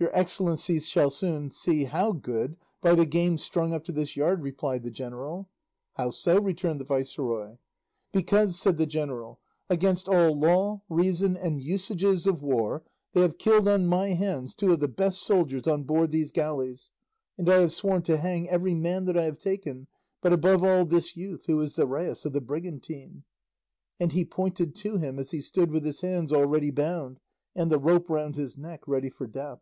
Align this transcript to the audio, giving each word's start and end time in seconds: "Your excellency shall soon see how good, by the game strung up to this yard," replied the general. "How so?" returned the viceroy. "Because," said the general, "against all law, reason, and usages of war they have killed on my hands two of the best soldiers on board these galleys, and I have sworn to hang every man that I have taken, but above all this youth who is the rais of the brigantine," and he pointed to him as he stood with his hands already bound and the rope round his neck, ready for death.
"Your 0.00 0.16
excellency 0.16 0.78
shall 0.78 1.10
soon 1.10 1.50
see 1.50 1.82
how 1.82 2.12
good, 2.12 2.56
by 2.80 2.94
the 2.94 3.04
game 3.04 3.36
strung 3.36 3.74
up 3.74 3.82
to 3.82 3.90
this 3.90 4.14
yard," 4.16 4.42
replied 4.44 4.84
the 4.84 4.92
general. 4.92 5.50
"How 5.94 6.10
so?" 6.10 6.40
returned 6.40 6.78
the 6.78 6.84
viceroy. 6.84 7.56
"Because," 8.12 8.56
said 8.56 8.78
the 8.78 8.86
general, 8.86 9.40
"against 9.68 10.08
all 10.08 10.38
law, 10.38 10.82
reason, 10.88 11.36
and 11.36 11.60
usages 11.60 12.28
of 12.28 12.44
war 12.44 12.84
they 13.12 13.22
have 13.22 13.38
killed 13.38 13.66
on 13.66 13.88
my 13.88 14.10
hands 14.10 14.54
two 14.54 14.72
of 14.72 14.78
the 14.78 14.86
best 14.86 15.20
soldiers 15.20 15.66
on 15.66 15.82
board 15.82 16.12
these 16.12 16.30
galleys, 16.30 16.92
and 17.36 17.48
I 17.50 17.56
have 17.58 17.72
sworn 17.72 18.02
to 18.02 18.18
hang 18.18 18.48
every 18.48 18.74
man 18.74 19.04
that 19.06 19.16
I 19.18 19.24
have 19.24 19.38
taken, 19.40 19.88
but 20.22 20.32
above 20.32 20.62
all 20.62 20.84
this 20.84 21.16
youth 21.16 21.46
who 21.46 21.60
is 21.60 21.74
the 21.74 21.88
rais 21.88 22.24
of 22.24 22.32
the 22.32 22.40
brigantine," 22.40 23.24
and 23.98 24.12
he 24.12 24.24
pointed 24.24 24.76
to 24.76 24.98
him 24.98 25.18
as 25.18 25.32
he 25.32 25.40
stood 25.40 25.72
with 25.72 25.84
his 25.84 26.02
hands 26.02 26.32
already 26.32 26.70
bound 26.70 27.18
and 27.56 27.68
the 27.68 27.78
rope 27.80 28.08
round 28.08 28.36
his 28.36 28.56
neck, 28.56 28.86
ready 28.86 29.10
for 29.10 29.26
death. 29.26 29.58